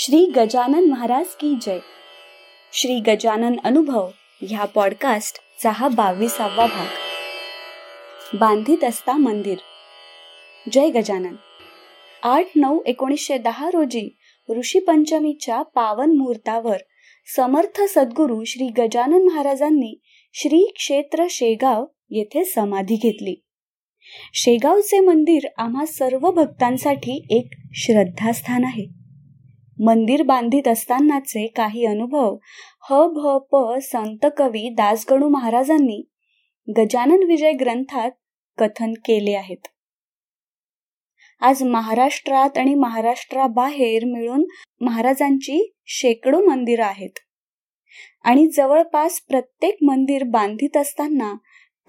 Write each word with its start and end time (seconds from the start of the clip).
श्री 0.00 0.26
गजानन 0.36 0.84
महाराज 0.90 1.26
की 1.26 1.54
जय. 1.62 1.78
श्री 2.72 3.00
गजानन 3.00 3.56
अनुभव 3.64 4.08
ह्या 4.42 4.64
पॉडकास्टचा 4.64 5.70
हा 5.70 5.88
बावीसावा 5.88 6.66
भाग. 6.66 6.86
बांधित 8.38 8.84
असता 8.84 9.12
मंदिर. 9.16 9.58
जय 10.72 10.90
गजानन. 10.90 11.34
आठ 12.22 12.46
नऊ 12.56 12.80
एकोणीसशे 12.86 13.38
दहा 13.38 13.70
रोजी 13.70 14.16
ऋषी 14.58 14.78
पंचमीच्या 14.78 15.62
पावन 15.62 16.10
मुहूर्तावर 16.16 16.76
समर्थ 17.36 17.80
सद्गुरू 17.82 18.44
श्री 18.44 18.66
गजानन 18.66 19.22
महाराजांनी 19.26 20.00
श्री 20.34 20.72
क्षेत्र 20.76 21.26
शेगाव 21.30 21.84
येथे 22.10 22.44
समाधी 22.44 22.94
घेतली. 22.94 23.44
शेगावचे 24.34 25.00
मंदिर 25.00 25.42
आम्हा 25.58 25.86
सर्व 25.86 26.30
भक्तांसाठी 26.30 27.26
एक 27.30 27.50
श्रद्धास्थान 27.74 28.64
आहे. 28.64 28.97
मंदिर 29.80 30.22
बांधित 30.22 30.68
असतानाचे 30.68 31.46
काही 31.46 31.86
अनुभव. 31.86 32.36
ह 32.90 33.06
भ 33.06 33.36
प 33.52 33.78
संत 33.82 34.26
कवी 34.36 34.68
दासगणू 34.68 35.28
महाराजांनी 35.28 36.02
गजानन 36.76 37.22
विजय 37.22 37.52
ग्रंथात 37.52 38.10
कथन 38.58 38.92
केले 38.92 39.34
आहेत. 39.34 39.68
आज 41.40 41.62
महाराष्ट्रात 41.62 42.58
आणि 42.58 42.74
महाराष्ट्राबाहेर 42.74 44.04
मिळून 44.04 44.44
महाराजांची 44.80 45.72
शेकडो 45.86 46.40
मंदिरं 46.46 46.84
आहेत. 46.84 47.18
आणि 48.24 48.46
जवळपास 48.46 49.20
प्रत्येक 49.20 49.76
मंदिर 49.82 50.24
बांधित 50.24 50.76
असताना 50.76 51.34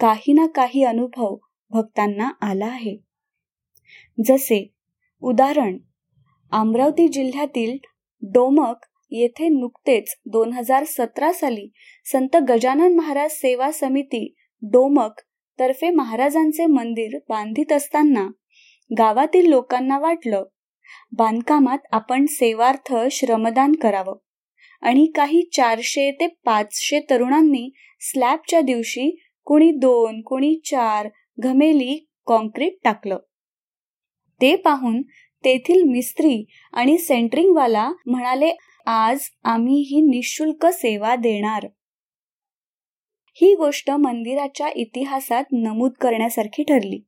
काही 0.00 0.32
ना 0.32 0.46
काही 0.46 0.84
अनुभव 0.84 1.36
भक्तांना 1.70 2.30
आला 2.40 2.66
आहे. 2.66 2.96
जसे 4.24 4.74
उदाहरण 5.22 5.76
अमरावती 6.52 7.08
जिल्ह्यातील 7.08 7.76
डोमक 8.22 8.76
येथे 9.10 9.48
नुकतेच 9.48 10.14
दोन 10.26 10.52
हजार 10.52 10.84
सतरा 10.84 11.32
साली 11.32 11.70
संत 12.04 12.36
गजानन 12.48 12.94
महाराज 12.96 13.30
सेवा 13.30 13.70
समिती 13.70 14.34
डोमक 14.62 15.20
तर्फे 15.58 15.90
महाराजांचे 15.90 16.66
मंदिर 16.66 17.18
बांधित 17.28 17.72
असताना 17.72 18.28
गावातील 18.98 19.48
लोकांना 19.48 19.98
वाटलं 19.98 20.44
बांधकामात 21.12 21.78
आपण 21.92 22.26
सेवार्थ 22.28 22.94
श्रमदान 23.10 23.72
करावं. 23.72 24.16
आणि 24.82 25.06
काही 25.14 25.42
चारशे 25.56 26.10
ते 26.10 26.26
पाचशे 26.26 27.00
तरुणांनी 27.10 27.70
स्लॅबच्या 28.00 28.60
दिवशी 28.60 29.22
कुणी 29.44 29.70
दोन 29.70 30.20
कुणी 30.20 30.60
चार 30.64 31.08
घमेली 31.38 32.08
कॉन्क्रीट 32.26 32.72
टाकलं. 32.84 33.18
ते 34.40 34.56
पाहून 34.56 35.02
तेथील 35.44 35.82
मिस्त्री 35.82 36.44
आणि 36.72 36.96
सेंटरिंगवाला 36.98 37.88
म्हणाले 38.06 38.50
आज 38.86 39.28
आम्ही 39.44 39.80
ही 39.80 40.00
निशुल्क 40.00 40.66
सेवा 40.66 41.14
देणार. 41.16 41.66
ही 43.40 43.54
गोष्ट 43.54 43.90
मंदिराच्या 43.90 44.68
इतिहासात 44.68 45.44
नमूद 45.52 45.92
करण्यासारखी 46.00 46.62
ठरली. 46.62 47.00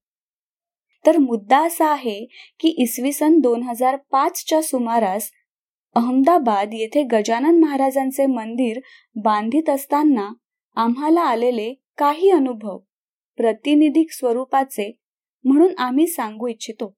तर 1.07 1.19
मुद्दा 1.19 1.59
असा 1.67 1.87
आहे 1.87 2.25
की 2.61 2.75
इसवी 2.79 3.13
सन 3.13 3.39
दोन 3.39 3.63
हजार 3.63 3.97
पाचच्या 4.11 4.63
सुमारास 4.63 5.31
अहमदाबाद 5.97 6.75
येथे 6.75 7.03
गजानन 7.03 7.59
महाराजांचे 7.61 8.27
मंदिर 8.27 8.79
बांधित 9.17 9.69
असताना 9.71 10.31
आम्हाला 10.77 11.21
आलेले 11.21 11.73
काही 11.99 12.31
अनुभव 12.31 12.79
प्रतिनिधिक 13.39 14.13
स्वरूपाचे 14.13 14.91
म्हणून 15.45 15.73
आम्ही 15.79 16.07
सांगू 16.07 16.47
इच्छितो. 16.47 16.95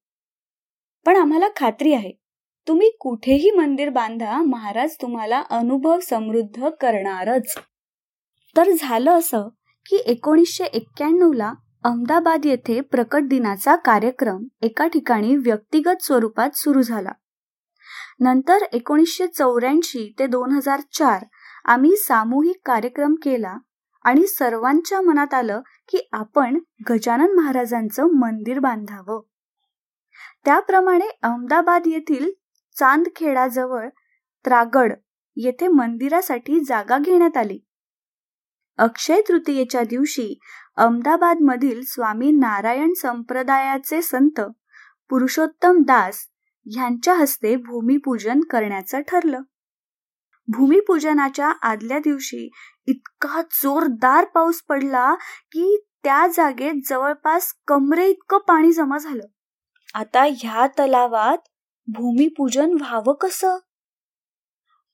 पण 1.07 1.17
आम्हाला 1.17 1.49
खात्री 1.57 1.93
आहे. 1.93 2.13
तुम्ही 2.69 2.91
कुठेही 3.01 3.51
मंदिर 3.51 3.89
बांधा 3.89 4.43
महाराज 4.43 4.91
तुम्हाला 5.03 5.43
अनुभव 5.51 5.99
समृद्ध 6.01 6.69
करणारच. 6.69 7.55
तर 8.57 8.71
झालं 8.81 9.11
असं 9.11 9.49
की 9.87 10.03
एकोणीसशे 10.07 10.65
एक्क्याण्णवला 10.65 11.53
अहमदाबाद 11.85 12.47
येथे 12.47 12.81
प्रकट 12.81 13.23
दिनाचा 13.23 13.77
कार्यक्रम 13.77 14.45
एका 14.63 14.87
ठिकाणी 14.87 15.37
व्यक्तिगत 15.37 16.03
स्वरूपात 16.03 16.51
सुरू 16.55 16.83
झाला. 16.83 17.13
नंतर 18.21 18.59
एकोणीसशे 18.73 19.27
चौऱ्याऐंशी 19.27 20.15
ते 20.19 20.27
दोन 20.27 20.51
हजार 20.51 20.81
चार 20.93 21.25
आम्ही 21.65 21.97
सामूहिक 21.97 22.57
कार्यक्रम 22.65 23.15
केला 23.15 23.57
आणि 24.05 24.27
सर्वांच्या 24.27 25.01
मनात 25.01 25.35
आलं 25.35 25.61
की 25.89 26.09
आपण 26.13 26.59
गजानन 26.91 27.35
महाराजांचं 27.35 28.05
मंदिर 28.05 28.59
बांधावं. 28.59 29.21
त्याप्रमाणे 30.45 31.09
अहमदाबाद 31.23 31.87
येथील 31.87 32.31
चांदखेडाजवळ 32.77 33.89
त्रागड 34.45 34.93
येथे 35.37 35.69
मंदिरासाठी 35.69 36.61
जागा 36.61 36.99
घेण्यात 36.99 37.37
आली. 37.37 37.59
अक्षय 38.79 39.21
तृतीयेच्या 39.29 39.83
दिवशी 39.85 40.35
अहमदाबाद 40.77 41.37
मधील 41.41 41.83
स्वामी 41.85 42.31
नारायण 42.31 42.93
संप्रदायाचे 42.93 44.03
संत 44.03 44.41
पुरुषोत्तम 45.11 45.83
दास 45.83 46.27
ह्यांच्या 46.67 47.15
हस्ते 47.15 47.57
भूमिपूजन 47.57 48.41
करण्याचं 48.41 49.01
ठरलं. 49.01 49.41
भूमिपूजनाच्या 50.49 51.49
आदल्या 51.63 51.99
दिवशी 51.99 52.49
इतका 52.87 53.43
जोरदार 53.53 54.25
पाऊस 54.25 54.63
पडला 54.63 55.15
की 55.53 55.85
त्या 56.05 56.27
जागेत 56.27 56.81
जवळपास 56.89 57.53
कमरे 57.67 58.09
इतकं 58.09 58.39
पाणी 58.39 58.73
जमा 58.73 58.99
झालं. 58.99 59.27
आता 59.95 60.23
ह्या 60.23 60.67
तलावात 60.67 61.39
भूमिपूजन 61.87 62.71
व्हावं 62.73 63.15
कसं? 63.15 63.59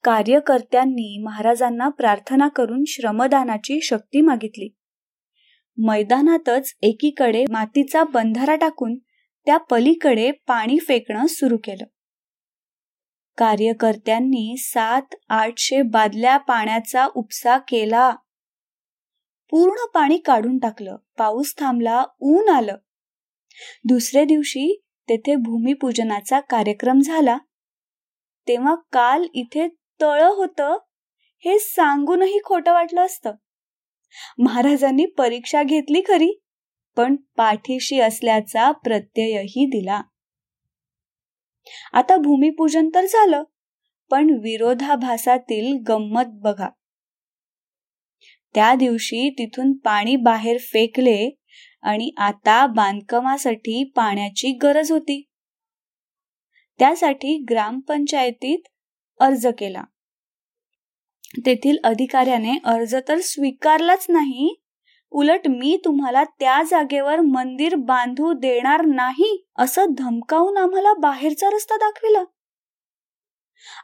कार्यकर्त्यांनी 0.05 1.23
महाराजांना 1.23 1.89
प्रार्थना 1.89 2.49
करून 2.49 2.85
श्रमदानाची 2.87 3.81
शक्ती 3.81 4.21
मागितली. 4.21 4.77
मैदानातच 5.79 6.77
एकीकडे 6.83 7.45
मातीचा 7.51 8.05
बंधारा 8.05 8.55
टाकून 8.55 8.99
त्या 9.47 9.57
पलीकडे 9.57 10.31
पाणी 10.31 10.79
फेकणं 10.79 11.27
सुरू 11.27 11.57
केलं. 11.57 11.85
कार्यकर्त्यांनी 13.39 14.57
सात 14.59 15.15
आठशे 15.29 15.83
बादल्या 15.83 16.37
पाण्याचा 16.37 17.07
उपसा 17.15 17.59
केला. 17.59 18.11
पूर्ण 19.51 19.87
पाणी 19.95 20.19
काढून 20.19 20.59
टाकलं. 20.59 20.97
पाऊस 21.19 21.55
थांबला 21.59 22.05
ऊन 22.21 22.49
आलं. 22.49 22.77
दुसऱ्या 23.85 24.25
दिवशी 24.25 24.83
तेथे 25.11 25.37
भूमिपूजनाचा 25.37 26.41
कार्यक्रम 26.41 27.01
झाला. 27.01 27.39
तेव्हा 28.49 28.75
काल 28.75 29.27
इथे 29.35 29.69
तळ 30.01 30.23
होत 30.23 30.61
हे 31.45 31.59
सांगूनही 31.59 32.39
खोटं 32.45 32.73
वाटलं 32.73 33.01
असतं. 33.01 33.33
महाराजांनी 34.39 35.07
परीक्षा 35.07 35.63
घेतली 35.63 36.03
खरी 36.09 36.41
पण 36.97 37.17
पाठीशी 37.37 38.01
असल्याचा 38.01 38.73
प्रत्ययही 38.73 39.67
दिला. 39.67 40.03
आता 41.93 42.17
भूमिपूजन 42.17 42.89
तर 42.95 43.05
झालं 43.05 43.43
पण 44.11 44.31
विरोधाभासातील 44.31 45.83
गंमत 45.89 46.25
बघा. 46.27 46.69
त्या 48.55 48.75
दिवशी 48.75 49.31
तिथून 49.31 49.73
पाणी 49.73 50.17
बाहेर 50.17 50.57
फेकले 50.59 51.40
आणि 51.83 52.11
आता 52.19 52.65
बांधकामासाठी 52.67 53.83
पाण्याची 53.97 54.53
गरज 54.63 54.93
होती. 54.93 55.23
त्यासाठी 56.81 57.37
ग्रामपंचायतीत 57.51 58.69
अर्ज 59.21 59.47
केला. 59.59 59.83
तेथील 61.47 61.77
अधिकाऱ्याने 61.85 62.57
अर्ज 62.65 62.95
तर 63.09 63.19
स्वीकारलाच 63.21 64.07
नाही 64.09 64.55
उलट 65.13 65.47
मी 65.49 65.77
तुम्हाला 65.85 66.23
त्या 66.25 66.63
जागेवर 66.63 67.21
मंदिर 67.21 67.75
बांधू 67.75 68.33
देणार 68.33 68.85
नाही 68.85 69.37
असं 69.59 69.93
धमकावून 69.99 70.57
आम्हाला 70.57 70.93
बाहेरचा 70.95 71.51
रस्ता 71.51 71.77
दाखविला. 71.77 72.23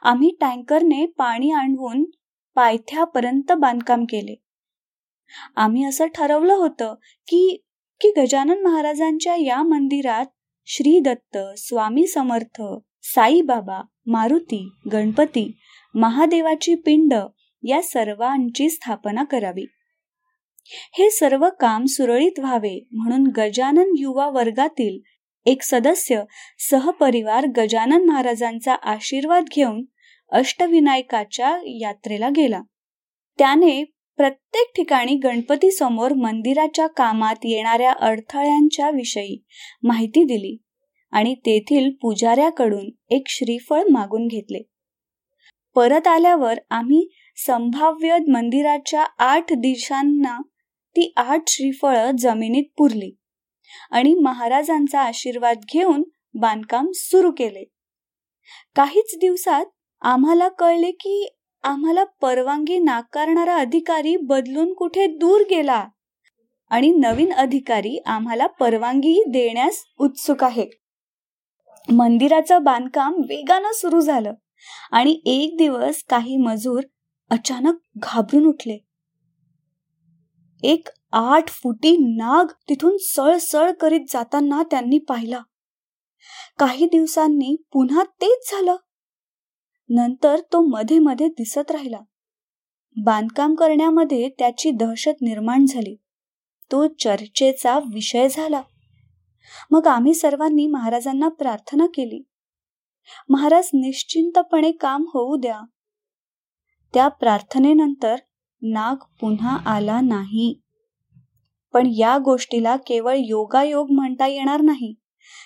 आम्ही 0.03 0.29
टँकरने 0.41 1.05
पाणी 1.17 1.51
आणवून 1.51 2.03
पायथ्यापर्यंत 2.57 3.51
बांधकाम 3.51 4.03
केले. 4.03 4.35
आम्ही 5.55 5.85
असं 5.85 6.07
ठरवलं 6.07 6.53
होतं 6.53 6.93
की 7.27 7.57
की 8.01 8.11
गजानन 8.17 8.61
महाराजांच्या 8.63 9.35
या 9.35 9.61
मंदिरात 9.63 10.25
श्री 10.65 10.99
दत्त 10.99 11.37
स्वामी 11.57 12.07
समर्थ 12.07 12.61
साईबाबा 13.03 13.81
मारुती 14.05 14.69
गणपती 14.93 15.57
महादेवाची 15.95 16.75
पिंड 16.75 17.13
या 17.63 17.81
सर्वांची 17.81 18.69
स्थापना 18.69 19.23
करावी. 19.23 19.65
हे 20.69 21.09
सर्व 21.09 21.47
काम 21.59 21.85
सुरळीत 21.85 22.39
व्हावे 22.39 22.87
म्हणून 22.91 23.27
गजानन 23.27 23.93
युवा 23.97 24.29
वर्गातील 24.29 24.99
एक 25.45 25.61
सदस्य 25.61 26.23
सहपरिवार 26.71 27.45
गजानन 27.57 28.05
महाराजांचा 28.05 28.73
आशीर्वाद 28.73 29.45
घेऊन 29.55 29.83
अष्टविनायकाच्या 30.31 31.57
यात्रेला 31.65 32.29
गेला. 32.29 32.61
त्याने 33.37 33.83
प्रत्येक 34.17 34.71
ठिकाणी 34.75 35.15
गणपती 35.15 35.71
समोर 35.71 36.13
मंदिराच्या 36.13 36.87
कामात 36.87 37.35
येणाऱ्या 37.43 37.91
अडथळ्यांच्या 37.91 38.89
विषयी 38.89 39.43
माहिती 39.83 40.23
दिली 40.23 40.57
आणि 41.11 41.35
तेथील 41.35 41.89
पुजाऱ्याकडून 42.01 42.89
एक 43.09 43.29
श्रीफळ 43.29 43.83
मागून 43.91 44.27
घेतले. 44.27 44.61
परत 45.75 46.07
आल्यावर 46.07 46.59
आम्ही 46.69 47.07
संभाव्य 47.35 48.17
मंदिराच्या 48.27 49.03
आठ 49.17 49.53
दिशांना 49.53 50.41
ती 50.95 51.13
आठ 51.17 51.41
श्रीफळ 51.47 51.97
जमिनीत 52.19 52.63
पुरली 52.77 53.11
आणि 53.91 54.13
महाराजांचा 54.13 55.01
आशीर्वाद 55.01 55.57
घेऊन 55.73 56.03
बांधकाम 56.33 56.91
सुरू 56.95 57.31
केले. 57.31 57.63
काहीच 58.75 59.17
दिवसात 59.21 59.65
आम्हाला 60.01 60.47
कळले 60.47 60.91
की 60.91 61.36
आम्हाला 61.67 62.03
परवानगी 62.03 62.79
नाकारणारा 62.79 63.55
अधिकारी 63.55 64.17
बदलून 64.17 64.73
कुठे 64.73 65.07
दूर 65.07 65.41
गेला? 65.41 65.87
आणि 66.69 66.91
नवीन 66.91 67.33
अधिकारी 67.33 68.01
आम्हाला 68.05 68.47
परवानगी 68.47 69.23
देण्यास 69.27 69.83
उत्सुक 69.99 70.43
आहे. 70.43 70.67
मंदिराचं 71.93 72.63
बांधकाम 72.63 73.13
वेगानं 73.13 73.71
सुरू 73.73 73.99
झालं 73.99 74.33
आणि 74.91 75.21
एक 75.25 75.57
दिवस 75.57 76.03
काही 76.09 76.37
मजूर 76.37 76.83
अचानक 77.29 77.75
घाबरून 77.97 78.45
उठले. 78.45 78.85
एक 80.63 80.87
आठ 81.11 81.47
फुटी 81.47 81.97
नाग 81.97 82.45
तिथून 82.69 82.97
सळसळ 82.99 83.71
करीत 83.71 84.05
जाताना 84.09 84.63
त्यांनी 84.63 84.99
पाहिला. 84.99 85.41
काही 86.59 86.85
दिवसांनी 86.85 87.63
पुन्हा 87.71 88.03
तेच 88.03 88.51
झालं. 88.51 88.75
नंतर 89.89 90.39
तो 90.39 90.61
मध्ये 90.61 90.99
मध्ये 90.99 91.27
दिसत 91.27 91.71
राहिला. 91.71 91.99
बांधकाम 93.03 93.55
करण्यामध्ये 93.55 94.29
त्याची 94.29 94.71
दहशत 94.71 95.21
निर्माण 95.21 95.65
झाली. 95.65 95.95
तो 96.71 96.87
चर्चेचा 96.87 97.79
विषय 97.79 98.27
झाला. 98.31 98.61
मग 99.71 99.87
आम्ही 99.87 100.13
सर्वांनी 100.13 100.67
महाराजांना 100.67 101.27
प्रार्थना 101.27 101.85
केली. 101.85 102.27
महाराज 103.29 103.69
निश्चिंतपणे 103.73 104.71
काम 104.71 105.01
होऊ 105.01 105.35
द्या. 105.35 105.59
त्या 106.93 107.07
प्रार्थनेनंतर 107.07 108.15
नाग 108.61 108.95
पुन्हा 109.21 109.57
आला 109.65 110.01
नाही. 110.01 110.61
पण 111.73 111.87
या 111.97 112.17
गोष्टीला 112.17 112.75
केवळ 112.75 113.15
योगायोग 113.17 113.91
म्हणता 113.91 114.27
येणार 114.27 114.61
नाही. 114.61 114.95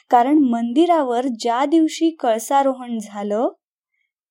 कारण 0.10 0.38
मंदिरावर 0.38 1.26
ज्या 1.40 1.66
दिवशी 1.66 2.10
कळसारोहण 2.10 2.98
झालं 3.04 3.50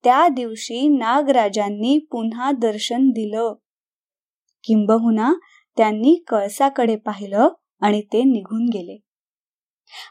त्या 0.04 0.28
दिवशी 0.28 0.88
नागराजांनी 0.88 1.98
पुन्हा 1.98 2.52
दर्शन 2.52 3.08
दिलं. 3.10 3.54
किंबहुना 4.64 5.32
त्यांनी 5.76 6.24
कळसाकडे 6.28 6.96
पाहिलं 6.96 7.48
आणि 7.80 8.02
ते 8.02 8.22
निघून 8.22 8.64
गेले. 8.64 8.98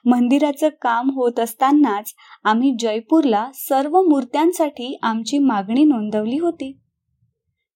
मंदिराचं 0.05 0.69
काम 0.81 1.09
होत 1.09 1.39
असतानाच 1.39 2.13
आम्ही 2.43 2.75
जयपूरला 2.79 3.49
सर्व 3.53 4.01
मूर्त्यांसाठी 4.01 4.99
आमची 5.03 5.37
मागणी 5.37 5.83
नोंदवली 5.83 6.37
होती. 6.37 6.79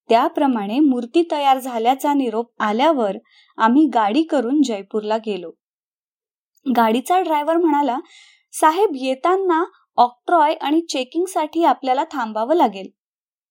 त्याप्रमाणे 0.09 0.80
मूर्ती 0.80 1.27
तयार 1.31 1.59
झाल्याचा 1.59 2.13
निरोप 2.13 2.51
आल्यावर 2.59 3.18
आम्ही 3.57 3.86
गाडी 3.94 4.24
करून 4.24 4.62
जयपूरला 4.62 5.18
गेलो. 5.18 5.51
गाडीचा 6.75 7.19
ड्रायव्हर 7.19 7.57
म्हणाला 7.57 8.00
साहेब 8.51 8.89
येताना 8.95 9.63
ऑक्ट्रॉय 9.95 10.54
आणि 10.54 10.81
चेकिंगसाठी 10.81 11.63
आपल्याला 11.63 12.04
थांबावं 12.12 12.56
लागेल. 12.56 12.90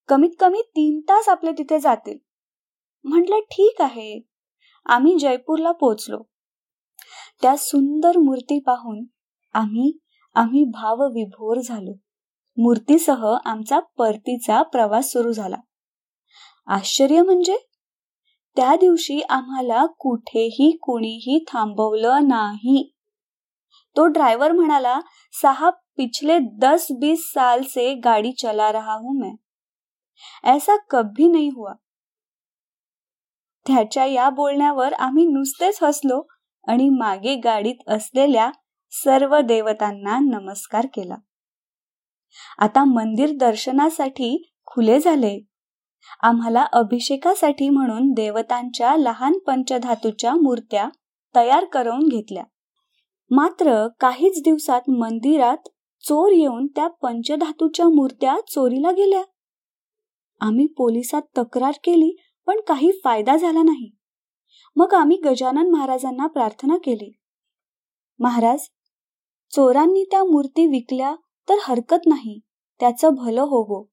कमीत 0.09 0.31
कमी 0.41 0.63
तीन 0.63 1.01
तास 1.01 1.29
आपले 1.29 1.53
तिथे 1.53 1.81
जातील. 1.81 2.19
म्हटलं 3.05 3.41
ठीक 3.41 3.81
आहे. 3.81 4.21
आम्ही 4.87 5.19
जयपूरला 5.19 5.73
पोचलो 5.73 6.23
त्या 7.43 7.57
सुंदर 7.57 8.17
मूर्ती 8.17 8.59
पाहून 8.59 9.05
आम्ही 9.53 9.99
आम्ही 10.35 10.65
भावविभोर 10.65 11.61
झालो. 11.61 11.95
मूर्तीसह 12.57 13.37
आमचा 13.45 13.81
परतीचा 13.81 14.63
प्रवास 14.63 15.13
सुरू 15.13 15.33
झाला. 15.33 15.57
आश्चर्य 16.67 17.23
म्हणजे 17.23 17.57
त्या 18.57 18.77
दिवशी 18.77 19.21
आम्हाला 19.21 19.87
कुठेही 19.87 20.79
कुणीही 20.83 21.45
थांबवलं 21.49 22.29
नाही. 22.29 22.92
तो 23.97 24.07
ड्रायव्हर 24.07 24.53
म्हणाला 24.53 25.01
साहब 25.33 25.73
पिछले 25.97 26.39
दस 26.39 26.87
बीस 27.01 27.31
साल 27.31 27.63
से 27.63 27.95
गाड़ी 27.95 28.33
चला 28.33 28.73
रहा 28.73 28.93
हूं 28.93 29.21
मैं. 29.21 29.35
ऐसा 30.45 30.77
कभी 30.77 31.29
नहीं 31.29 31.51
हुआ। 31.55 31.73
त्याच्या 33.67 34.05
या 34.05 34.31
बोलण्यावर 34.31 34.93
आम्ही 34.93 35.27
नुसतेच 35.27 35.83
हसलो 35.83 36.23
आणि 36.69 36.89
मागे 36.89 37.37
गाडीत 37.37 37.89
असलेल्या 37.89 38.51
सर्व 38.91 39.41
देवतांना 39.41 40.19
नमस्कार 40.19 40.87
केला. 40.87 41.17
आता 42.59 42.85
मंदिर 42.85 43.31
दर्शनासाठी 43.37 44.53
खुले 44.67 45.01
झाले. 45.01 45.45
आम्हाला 46.23 46.63
अभिषेकासाठी 46.63 47.69
म्हणून 47.69 48.13
देवतांच्या 48.13 48.97
लहान 48.97 49.39
पंचधातूच्या 49.39 50.35
मूर्त्या 50.35 50.89
तयार 51.37 51.65
करून 51.65 52.09
घेतल्या. 52.09 52.45
मात्र 53.35 53.89
काहीच 54.01 54.43
दिवसात 54.45 54.81
मंदिरात 54.89 55.69
चोर 56.01 56.33
येऊन 56.33 56.67
त्या 56.67 56.89
पंचधातूच्या 56.89 57.87
मूर्त्या 57.87 58.37
चोरीला 58.49 58.91
गेल्या. 58.91 59.23
आम्ही 60.41 60.67
पोलिसात 60.67 61.23
तक्रार 61.39 61.73
केली 61.85 62.17
पण 62.47 62.61
काही 62.69 62.91
फायदा 63.05 63.37
झाला 63.37 63.63
नाही. 63.63 63.91
मग 64.77 64.95
आम्ही 64.95 65.17
गजानन 65.17 65.71
महाराजांना 65.71 66.27
प्रार्थना 66.27 66.77
केली. 66.77 67.13
महाराज 68.19 68.61
चोरांनी 69.51 70.05
त्या 70.05 70.25
मूर्ती 70.25 70.67
विकल्या 70.67 71.15
तर 71.49 71.55
हरकत 71.63 72.07
नाही 72.07 72.41
त्याचं 72.81 73.15
भलं 73.15 73.41
होवो. 73.41 73.89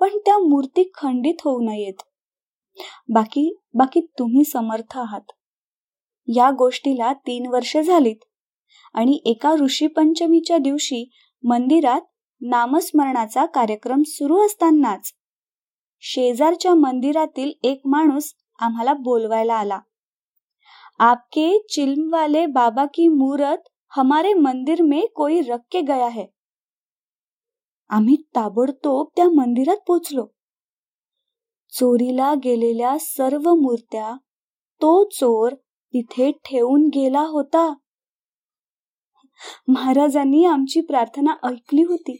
पण 0.00 0.08
त्या 0.08 0.38
मूर्ती 0.38 0.90
खंडित 0.94 1.34
होऊ 1.44 1.60
नयेत. 1.60 2.02
बाकी 3.08 3.58
बाकी 3.74 4.00
तुम्ही 4.00 4.44
समर्थ 4.44 4.98
आहात. 4.98 5.32
या 6.36 6.50
गोष्टीला 6.50 7.12
तीन 7.12 7.46
वर्ष 7.46 7.76
झालीत. 7.76 8.16
आणि 8.92 9.20
एका 9.24 9.54
ऋषीपंचमीच्या 9.60 10.58
दिवशी 10.58 11.10
मंदिरात 11.44 12.00
नामस्मरणाचा 12.40 13.46
कार्यक्रम 13.46 14.02
सुरू 14.06 14.46
असतानाच 14.46 15.12
शेजारच्या 16.00 16.74
मंदिरातील 16.74 17.52
एक 17.62 17.80
माणूस 17.84 18.34
आम्हाला 18.58 18.92
बोलवायला 18.92 19.54
आला. 19.54 19.80
आपके 20.98 21.66
चिल्म 21.68 22.12
वाले 22.12 22.46
बाबा 22.46 22.84
की 22.84 23.08
मूरत 23.08 23.68
हमारे 23.88 24.32
मंदिर 24.34 24.82
में 24.82 25.06
कोई 25.06 25.40
रख 25.40 25.58
के 25.70 25.80
गया 25.80 26.08
है. 26.08 26.24
आम्ही 27.88 28.16
ताबडतोब 28.16 29.06
त्या 29.16 29.28
मंदिरात 29.28 29.76
पोचलो. 29.86 30.26
चोरीला 31.72 32.34
गेलेल्या 32.44 32.96
सर्व 33.00 33.54
मूर्त्या 33.54 34.16
तो 34.74 35.08
चोर 35.08 35.54
तिथे 35.64 36.32
ठेवून 36.32 36.86
गेला 36.94 37.20
होता. 37.20 37.74
महाराजांनी 39.68 40.44
आमची 40.44 40.80
प्रार्थना 40.80 41.34
ऐकली 41.42 41.82
होती. 41.82 42.16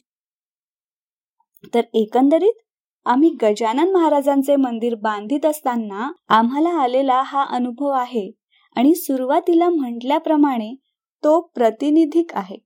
तर 1.75 1.81
एकंदरीत 1.95 2.61
आम्ही 3.07 3.31
गजानन 3.43 3.91
महाराजांचे 3.93 4.57
मंदिर 4.57 4.95
बांधित 4.95 5.47
असताना 5.47 6.11
आम्हाला 6.29 6.71
आलेला 6.83 7.23
हा 7.23 7.45
अनुभव 7.45 7.89
आहे 7.89 8.31
आणि 8.77 8.95
सुरुवातीला 8.95 9.69
म्हटल्याप्रमाणे 9.69 10.75
तो 11.23 11.41
प्रतिनिधिक 11.55 12.35
आहे. 12.35 12.57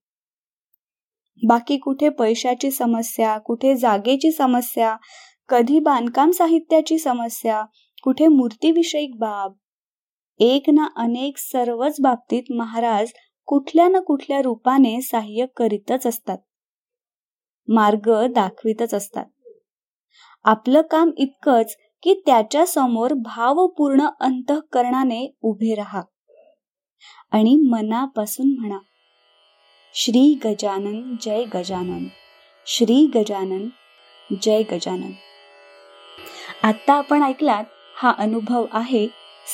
बाकी 1.43 1.77
कुठे 1.77 2.09
पैशाची 2.09 2.71
समस्या 2.71 3.37
कुठे 3.39 3.75
जागेची 3.77 4.31
समस्या 4.33 4.97
कधी 5.49 5.79
बांधकाम 5.79 6.31
साहित्याची 6.31 6.99
समस्या 6.99 7.65
कुठे 8.03 8.29
मूर्तीविषयक 8.29 9.17
बाब 9.19 9.53
एक 10.41 10.71
ना 10.71 10.87
अनेक 10.97 11.39
सर्वच 11.39 11.97
बाबतीत 12.01 12.43
महाराज 12.51 13.13
कुठल्या 13.47 13.89
ना 13.89 14.01
कुठल्या 14.01 14.43
रूपाने 14.43 15.01
सहाय्य 15.01 15.47
करीतच 15.57 16.07
असतात. 16.07 16.39
मार्ग 17.69 18.27
दाखवितच 18.33 18.95
असतात. 18.95 19.25
आपलं 20.45 20.81
काम 20.81 21.11
इतकंच 21.17 21.77
की 22.03 22.23
त्याच्यासमोर 22.27 23.13
भावपूर्ण 23.13 24.07
अंतःकरणाने 24.21 25.37
उभे 25.43 25.75
राहा. 25.75 26.03
आणि 27.33 27.57
मनापासून 27.71 28.55
म्हणा 28.59 28.79
श्री 29.95 30.39
गजानन 30.45 31.15
जय 31.23 31.45
गजानन 31.55 32.07
श्री 32.67 33.07
गजानन 33.15 33.69
जय 34.43 34.63
गजानन. 34.63 35.11
आता 36.63 36.93
आपण 36.93 37.23
ऐकलात 37.23 37.65
हा 37.97 38.13
अनुभव 38.19 38.67
आहे 38.73 39.07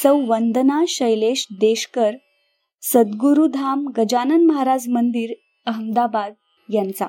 सौ 0.02 0.16
वंदना 0.18 0.84
शैलेश 0.88 1.46
देशकर 1.50 2.10
सद्गुरुधाम 2.82 3.88
गजानन 3.98 4.46
महाराज 4.46 4.88
मंदिर 4.88 5.34
अहमदाबाद 5.66 6.34
यांचा. 6.68 7.06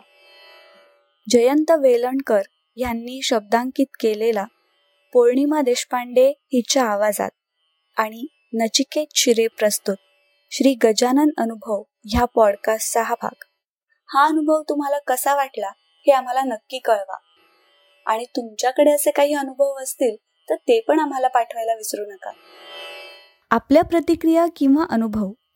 जयंत 1.30 1.72
वेलणकर 1.72 2.42
यांनी 2.76 3.20
शब्दांकित 3.24 3.86
केलेला 4.00 4.46
पौर्णिमा 5.14 5.62
देशपांडे 5.62 6.30
हिच्या 6.30 6.84
आवाजात 6.84 7.30
आणि 7.98 8.28
नचिकेत 8.54 9.06
शिरे 9.16 9.48
प्रस्तुत 9.48 9.96
श्री 10.52 10.74
गजानन 10.74 11.30
अनुभव 11.38 11.84
ह्या 12.06 12.26
पॉडकास्टचा 12.26 13.02
हा 13.02 13.16
भाग. 13.22 13.44
हा 14.14 14.26
अनुभव 14.26 14.62
तुम्हाला 14.70 14.98
कसा 14.98 15.36
वाटला 15.36 15.70
हे 15.78 16.12
आम्हाला 16.12 16.42
नक्की 16.42 16.80
कळवा. 16.80 17.18
आणि 18.06 18.26
तुमच्याकडे 18.26 18.92
असे 18.92 19.12
काही 19.12 19.34
अनुभव 19.34 19.74
असतील 19.84 20.16
तर 20.50 20.56
ते 20.56 20.82
पण 20.82 21.00
आम्हाला 21.00 21.28
पाठवायला 21.28 21.74
विसरू 21.74 22.12
नका. 22.12 22.32
आपल्या 23.50 23.84
प्रतिक्रिया 23.84 24.46
किंवा 24.56 24.86
अनुभव 24.90 25.32